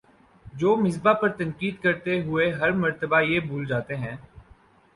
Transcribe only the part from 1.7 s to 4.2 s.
کرتے ہوئے ہر مرتبہ یہ بھول جاتے ہیں